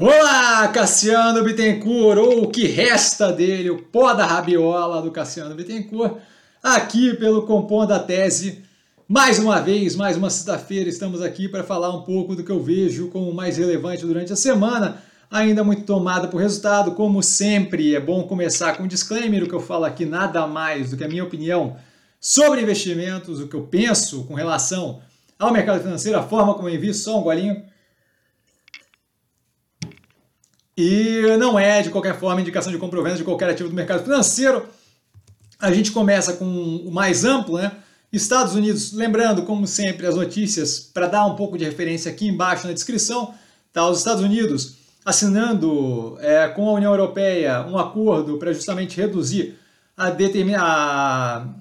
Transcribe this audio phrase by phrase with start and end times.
[0.00, 6.18] Olá, Cassiano Bittencourt, ou o que resta dele, o pó da rabiola do Cassiano Bittencourt,
[6.62, 8.62] aqui pelo Compondo a Tese.
[9.08, 12.62] Mais uma vez, mais uma sexta-feira, estamos aqui para falar um pouco do que eu
[12.62, 17.96] vejo como mais relevante durante a semana, ainda muito tomada por resultado, como sempre.
[17.96, 21.02] É bom começar com um disclaimer, o que eu falo aqui nada mais do que
[21.02, 21.76] a minha opinião
[22.20, 25.00] sobre investimentos, o que eu penso com relação
[25.36, 27.64] ao mercado financeiro, a forma como eu invisto, só um golinho
[30.80, 33.74] e não é, de qualquer forma, indicação de compra ou venda de qualquer ativo do
[33.74, 34.64] mercado financeiro.
[35.58, 37.72] A gente começa com o mais amplo, né?
[38.12, 42.64] Estados Unidos, lembrando, como sempre, as notícias, para dar um pouco de referência aqui embaixo
[42.64, 43.34] na descrição,
[43.72, 43.88] tá?
[43.88, 49.58] Os Estados Unidos assinando é, com a União Europeia um acordo para justamente reduzir
[49.96, 51.56] a determinar.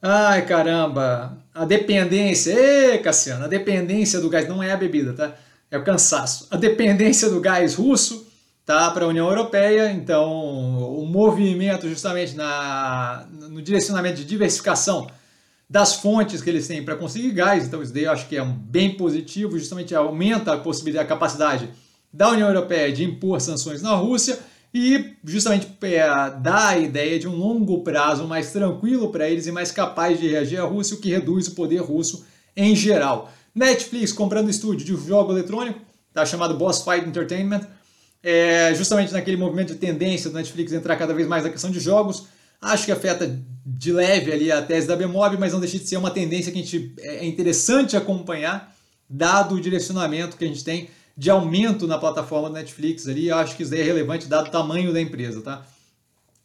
[0.00, 1.36] Ai caramba!
[1.54, 2.52] A dependência.
[2.52, 5.36] Ê, Cassiano, a dependência do gás não é a bebida, tá?
[5.70, 6.46] É o cansaço.
[6.50, 8.26] A dependência do gás russo
[8.64, 10.28] tá, para a União Europeia, então
[10.98, 15.06] o movimento justamente na, no direcionamento de diversificação
[15.68, 18.42] das fontes que eles têm para conseguir gás, então isso daí eu acho que é
[18.42, 21.68] um bem positivo, justamente aumenta a possibilidade, a capacidade
[22.12, 24.38] da União Europeia de impor sanções na Rússia
[24.72, 26.08] e justamente é,
[26.40, 30.28] dá a ideia de um longo prazo mais tranquilo para eles e mais capaz de
[30.28, 32.24] reagir à Rússia, o que reduz o poder russo
[32.56, 33.32] em geral.
[33.56, 35.80] Netflix comprando estúdio de jogo eletrônico,
[36.12, 37.62] tá, chamado Boss Fight Entertainment,
[38.22, 41.80] é, justamente naquele movimento de tendência do Netflix entrar cada vez mais na questão de
[41.80, 42.26] jogos.
[42.60, 45.96] Acho que afeta de leve ali a tese da Bmob, mas não deixa de ser
[45.96, 48.76] uma tendência que a gente, é, é interessante acompanhar,
[49.08, 53.30] dado o direcionamento que a gente tem de aumento na plataforma do Netflix ali.
[53.30, 55.40] Acho que isso daí é relevante dado o tamanho da empresa.
[55.40, 55.64] Tá?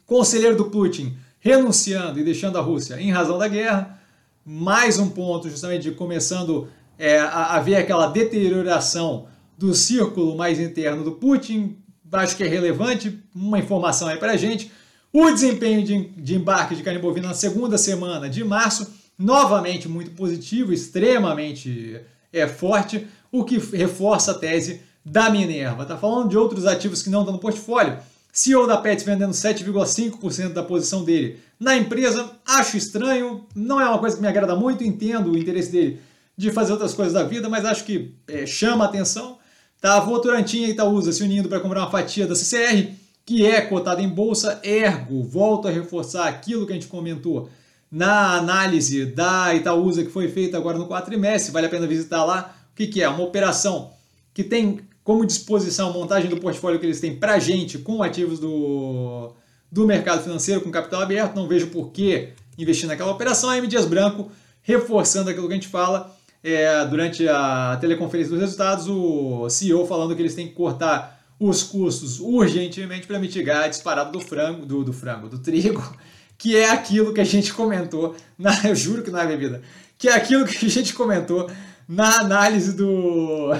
[0.05, 3.99] Conselheiro do Putin renunciando e deixando a Rússia em razão da guerra.
[4.45, 6.69] Mais um ponto, justamente, de começando
[7.01, 9.25] é, haver aquela deterioração
[9.57, 11.75] do círculo mais interno do Putin,
[12.11, 14.71] acho que é relevante, uma informação aí para gente.
[15.11, 20.11] O desempenho de, de embarque de carne bovina na segunda semana de março, novamente muito
[20.11, 21.99] positivo, extremamente
[22.31, 25.81] é, forte, o que reforça a tese da Minerva.
[25.81, 27.97] Está falando de outros ativos que não estão no portfólio.
[28.31, 33.97] CEO da Pets vendendo 7,5% da posição dele na empresa, acho estranho, não é uma
[33.97, 35.99] coisa que me agrada muito, entendo o interesse dele
[36.37, 39.37] de fazer outras coisas da vida, mas acho que é, chama a atenção.
[39.79, 39.97] Tá?
[39.97, 42.91] A Votorantim e Itaúsa se unindo para comprar uma fatia da CCR,
[43.25, 47.49] que é cotada em bolsa, ergo, volto a reforçar aquilo que a gente comentou
[47.91, 52.55] na análise da Itaúsa que foi feita agora no quatrimestre, vale a pena visitar lá.
[52.71, 53.09] O que, que é?
[53.09, 53.91] Uma operação
[54.33, 58.39] que tem como disposição a montagem do portfólio que eles têm para gente com ativos
[58.39, 59.33] do,
[59.69, 61.35] do mercado financeiro, com capital aberto.
[61.35, 63.49] Não vejo por que investir naquela operação.
[63.49, 63.67] A M.
[63.67, 64.31] Dias Branco,
[64.61, 70.15] reforçando aquilo que a gente fala, é, durante a teleconferência dos resultados, o CEO falando
[70.15, 74.83] que eles têm que cortar os custos urgentemente para mitigar a disparada do frango, do,
[74.83, 75.83] do, frango, do trigo,
[76.37, 79.61] que é aquilo que a gente comentou, na, eu juro que não é bebida,
[79.97, 81.49] que é aquilo que a gente comentou
[81.87, 83.51] na análise do.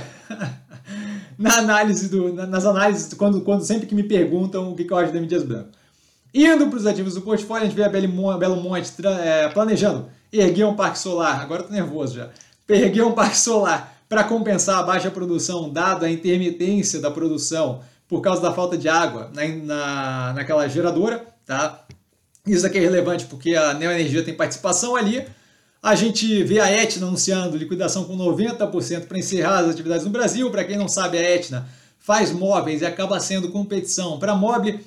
[1.38, 2.34] na análise do.
[2.34, 5.44] nas análises, quando, quando sempre que me perguntam o que, que eu acho da mídias
[5.44, 5.70] branco.
[6.34, 8.90] Indo para os ativos do portfólio, a gente vê a Belo Monte
[9.22, 11.42] é, planejando erguer um parque solar.
[11.42, 12.30] Agora eu tô nervoso já
[12.76, 18.22] erguer um parque solar para compensar a baixa produção, dado a intermitência da produção por
[18.22, 21.86] causa da falta de água na, na, naquela geradora, tá?
[22.46, 25.26] Isso aqui é relevante porque a Neoenergia tem participação ali.
[25.82, 30.52] A gente vê a Etna anunciando liquidação com 90% para encerrar as atividades no Brasil.
[30.52, 34.84] Para quem não sabe, a Etna faz móveis e acaba sendo competição para mobile.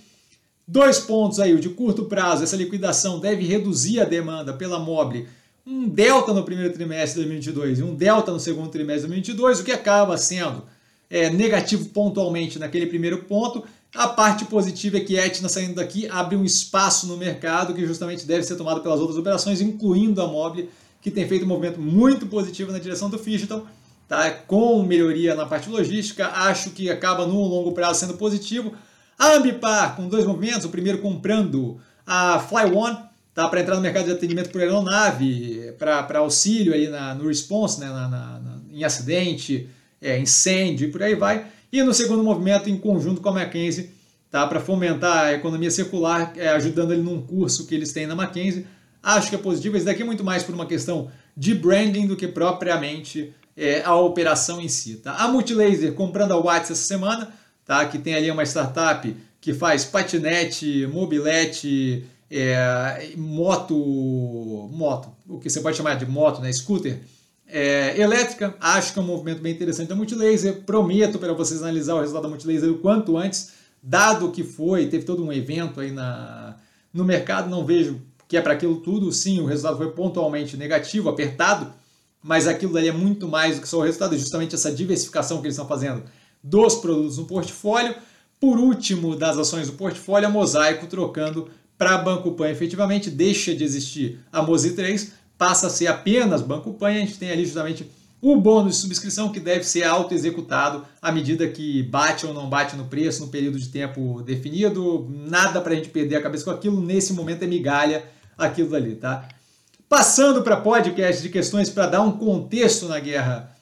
[0.67, 5.29] Dois pontos aí, o de curto prazo, essa liquidação deve reduzir a demanda pela mobile
[5.67, 9.61] um delta no primeiro trimestre de 2022 e um delta no segundo trimestre de 2022,
[9.61, 10.65] o que acaba sendo
[11.09, 13.65] é, negativo pontualmente naquele primeiro ponto.
[13.95, 17.87] A parte positiva é que a Etna saindo daqui abre um espaço no mercado que
[17.87, 20.69] justamente deve ser tomado pelas outras operações, incluindo a Mobile,
[21.01, 23.67] que tem feito um movimento muito positivo na direção do Digital,
[24.09, 24.31] tá?
[24.31, 26.27] com melhoria na parte logística.
[26.27, 28.75] Acho que acaba no longo prazo sendo positivo.
[29.19, 32.99] A Ambipar, com dois movimentos, o primeiro comprando a Fly One,
[33.35, 33.49] tá?
[33.49, 37.87] para entrar no mercado de atendimento por aeronave, para auxílio aí na, no response, né?
[37.87, 39.69] Na, na, na, em acidente,
[40.01, 41.47] é, incêndio e por aí vai.
[41.73, 43.91] E no segundo movimento, em conjunto com a Mackenzie,
[44.31, 44.47] tá?
[44.47, 48.67] para fomentar a economia circular, é, ajudando ele num curso que eles têm na Mackenzie.
[49.03, 49.77] Acho que é positivo.
[49.77, 53.97] Esse daqui é muito mais por uma questão de branding do que propriamente é, a
[53.97, 54.97] operação em si.
[54.97, 55.15] Tá?
[55.17, 57.33] A Multilaser comprando a Watts essa semana,
[57.65, 57.85] tá?
[57.87, 63.75] que tem ali uma startup que faz patinete, mobilete, é, moto,
[64.73, 67.01] moto, o que você pode chamar de moto, né, scooter,
[67.47, 70.63] É, elétrica, acho que é um movimento bem interessante da Multilaser.
[70.65, 75.05] Prometo para vocês analisar o resultado da Multilaser o quanto antes, dado que foi, teve
[75.05, 76.57] todo um evento aí na,
[76.93, 79.13] no mercado, não vejo que é para aquilo tudo.
[79.13, 81.71] Sim, o resultado foi pontualmente negativo, apertado,
[82.23, 85.47] mas aquilo daí é muito mais do que só o resultado, justamente essa diversificação que
[85.47, 86.03] eles estão fazendo
[86.43, 87.95] dos produtos no portfólio.
[88.41, 92.49] Por último, das ações do portfólio, a Mosaico trocando para Banco Pan.
[92.49, 96.89] Efetivamente, deixa de existir a Mosi 3, passa a ser apenas Banco Pan.
[96.89, 97.87] A gente tem ali justamente
[98.21, 102.75] o bônus de subscrição que deve ser auto-executado à medida que bate ou não bate
[102.75, 105.07] no preço no período de tempo definido.
[105.11, 106.81] Nada para a gente perder a cabeça com aquilo.
[106.81, 108.03] Nesse momento é migalha
[108.39, 109.29] aquilo dali, tá?
[109.89, 113.55] Passando para podcast de questões para dar um contexto na guerra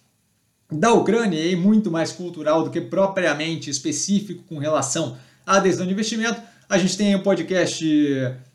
[0.71, 5.93] da Ucrânia e muito mais cultural do que propriamente específico com relação à decisão de
[5.93, 7.85] investimento, a gente tem o um podcast,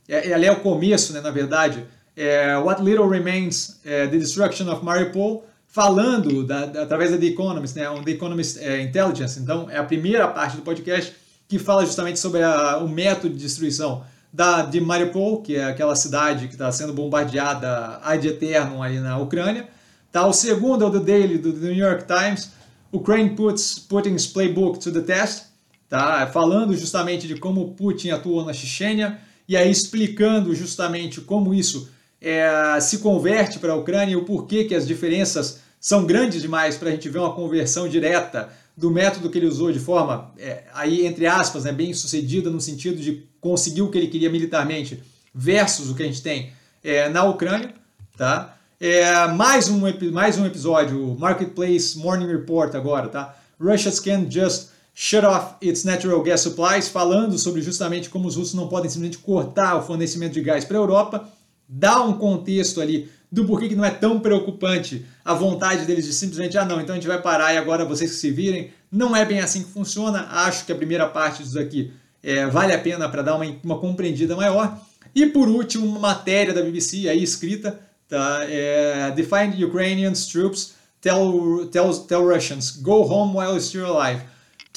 [0.07, 4.71] é, ali é o começo, né, na verdade, é What Little Remains, é, The Destruction
[4.71, 9.39] of Mariupol, falando da, da, através da The Economist, né, um The Economist é, Intelligence.
[9.39, 11.13] Então, é a primeira parte do podcast
[11.47, 15.95] que fala justamente sobre a, o método de destruição da, de Mariupol, que é aquela
[15.95, 19.67] cidade que está sendo bombardeada ad eterno ali na Ucrânia.
[20.11, 20.25] Tá?
[20.25, 22.51] O segundo é o The Daily, do The New York Times,
[22.91, 25.46] Ukraine puts Putin's playbook to the test,
[25.89, 26.27] tá?
[26.27, 31.89] falando justamente de como Putin atuou na Chechênia, e aí explicando justamente como isso
[32.21, 36.75] é, se converte para a Ucrânia e o porquê que as diferenças são grandes demais
[36.75, 40.63] para a gente ver uma conversão direta do método que ele usou de forma, é,
[40.73, 45.01] aí entre aspas, né, bem sucedida no sentido de conseguir o que ele queria militarmente
[45.33, 46.51] versus o que a gente tem
[46.83, 47.73] é, na Ucrânia,
[48.15, 48.55] tá?
[48.79, 49.81] É, mais, um,
[50.11, 53.35] mais um episódio, Marketplace Morning Report agora, tá?
[53.59, 54.69] Russia can just
[54.99, 59.19] shut off its natural gas supplies, falando sobre justamente como os russos não podem simplesmente
[59.19, 61.29] cortar o fornecimento de gás para a Europa,
[61.69, 66.13] dá um contexto ali do porquê que não é tão preocupante a vontade deles de
[66.13, 68.71] simplesmente, ah não, então a gente vai parar e agora vocês que se virem.
[68.91, 72.73] Não é bem assim que funciona, acho que a primeira parte disso aqui é, vale
[72.73, 74.79] a pena para dar uma, uma compreendida maior.
[75.13, 77.79] E por último, uma matéria da BBC aí escrita,
[78.09, 78.39] tá?
[78.49, 84.23] É, Defined Ukrainians Troops tell, tell, tell Russians go home while still alive.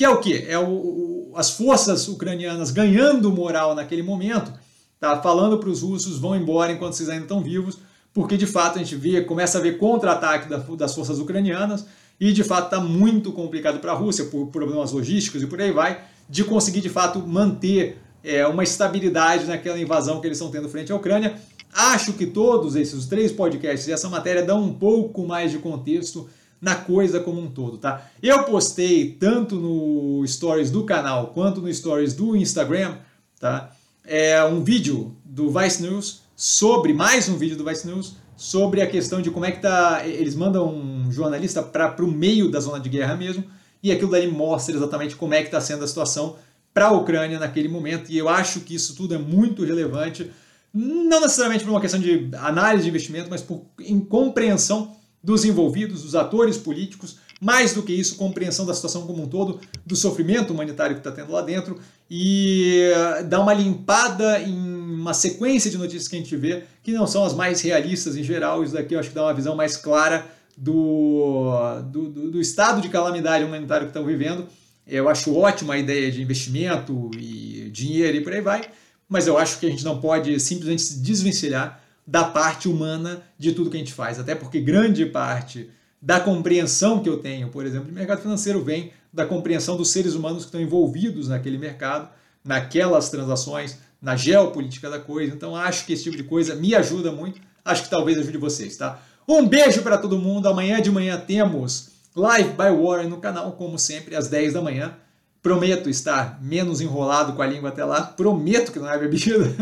[0.00, 0.46] Que é o que?
[0.48, 4.50] É o, as forças ucranianas ganhando moral naquele momento,
[4.98, 5.20] tá?
[5.20, 7.76] falando para os russos vão embora enquanto vocês ainda estão vivos,
[8.14, 11.84] porque de fato a gente vê, começa a ver contra-ataque das forças ucranianas
[12.18, 15.70] e de fato está muito complicado para a Rússia por problemas logísticos e por aí
[15.70, 20.70] vai, de conseguir de fato manter é, uma estabilidade naquela invasão que eles estão tendo
[20.70, 21.34] frente à Ucrânia.
[21.70, 26.26] Acho que todos esses três podcasts e essa matéria dão um pouco mais de contexto
[26.60, 28.06] na coisa como um todo, tá?
[28.22, 32.96] Eu postei tanto no stories do canal quanto no stories do Instagram,
[33.38, 33.72] tá?
[34.04, 38.86] É um vídeo do Vice News sobre mais um vídeo do Vice News sobre a
[38.86, 40.06] questão de como é que tá.
[40.06, 43.44] Eles mandam um jornalista para o meio da zona de guerra mesmo,
[43.82, 46.36] e aquilo daí mostra exatamente como é que está sendo a situação
[46.72, 48.10] para a Ucrânia naquele momento.
[48.10, 50.30] E eu acho que isso tudo é muito relevante,
[50.72, 56.02] não necessariamente por uma questão de análise de investimento, mas por em compreensão dos envolvidos,
[56.02, 60.52] dos atores políticos, mais do que isso, compreensão da situação como um todo, do sofrimento
[60.52, 61.78] humanitário que está tendo lá dentro
[62.10, 66.92] e eh, dar uma limpada em uma sequência de notícias que a gente vê que
[66.92, 68.62] não são as mais realistas em geral.
[68.62, 71.50] Isso daqui eu acho que dá uma visão mais clara do,
[71.90, 74.46] do, do, do estado de calamidade humanitária que estão vivendo.
[74.86, 78.68] Eu acho ótima a ideia de investimento e dinheiro e por aí vai,
[79.08, 83.52] mas eu acho que a gente não pode simplesmente se desvencilhar da parte humana de
[83.52, 85.70] tudo que a gente faz, até porque grande parte
[86.02, 90.14] da compreensão que eu tenho, por exemplo, de mercado financeiro vem da compreensão dos seres
[90.14, 92.08] humanos que estão envolvidos naquele mercado,
[92.44, 95.32] naquelas transações, na geopolítica da coisa.
[95.32, 97.40] Então acho que esse tipo de coisa me ajuda muito.
[97.64, 99.00] Acho que talvez ajude vocês, tá?
[99.28, 100.48] Um beijo para todo mundo.
[100.48, 104.96] Amanhã de manhã temos Live by Warren no canal, como sempre, às 10 da manhã.
[105.40, 108.02] Prometo estar menos enrolado com a língua até lá.
[108.02, 109.54] Prometo que não é bebida.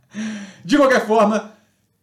[0.64, 1.51] de qualquer forma,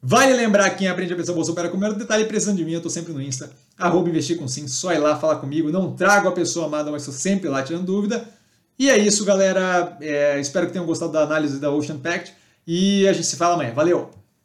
[0.01, 1.94] vale lembrar quem aprende a pensar bolsa para comer.
[1.94, 3.51] Detalhe precisando de mim, eu tô sempre no Insta.
[3.77, 5.72] Arroba investir com sim, só ir lá falar comigo.
[5.72, 8.27] Não trago a pessoa amada, mas estou sempre lá tirando dúvida.
[8.77, 9.98] E é isso, galera.
[10.01, 12.34] É, espero que tenham gostado da análise da Ocean Pact.
[12.65, 13.74] E a gente se fala amanhã.
[13.74, 14.18] Valeu!